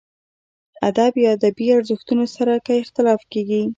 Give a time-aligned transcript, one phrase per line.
[0.89, 3.61] ادب یا ادبي ارزښتونو سره که اختلاف کېږي.